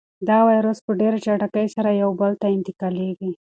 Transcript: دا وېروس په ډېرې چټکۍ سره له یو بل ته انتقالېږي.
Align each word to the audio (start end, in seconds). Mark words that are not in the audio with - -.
دا 0.27 0.37
وېروس 0.47 0.79
په 0.85 0.91
ډېرې 0.99 1.19
چټکۍ 1.25 1.67
سره 1.75 1.87
له 1.91 1.97
یو 2.01 2.09
بل 2.21 2.31
ته 2.41 2.47
انتقالېږي. 2.57 3.31